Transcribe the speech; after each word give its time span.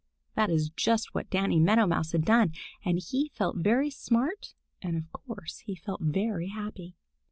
That 0.33 0.49
is 0.49 0.71
just 0.71 1.13
what 1.13 1.29
Danny 1.29 1.59
Meadow 1.59 1.85
Mouse 1.85 2.13
had 2.13 2.25
done, 2.25 2.53
and 2.83 2.97
he 2.97 3.29
felt 3.35 3.57
very 3.57 3.91
smart 3.91 4.55
and 4.81 4.97
of 4.97 5.11
course 5.13 5.59
he 5.59 5.75
felt 5.75 6.01
very 6.01 6.47
happy. 6.47 6.95